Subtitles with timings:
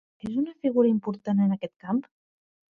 [0.29, 2.03] És una figura important en aquest camp?